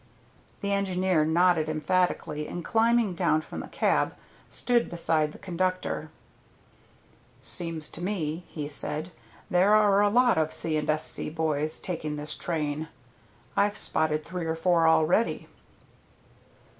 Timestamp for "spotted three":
13.77-14.45